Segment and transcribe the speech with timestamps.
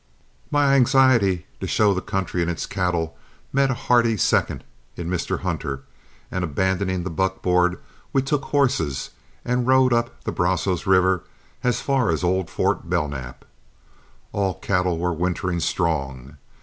[0.49, 3.15] My anxiety to show the country and its cattle
[3.53, 4.63] met a hearty second
[4.97, 5.41] in Mr.
[5.41, 5.83] Hunter,
[6.31, 7.77] and abandoning the buckboard,
[8.11, 9.11] we took horses
[9.45, 11.23] and rode up the Brazos River
[11.63, 13.45] as far as old Fort Belknap.
[14.31, 16.37] All cattle were wintering strong.